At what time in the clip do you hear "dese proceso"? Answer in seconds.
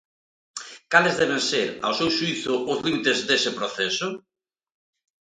3.27-4.07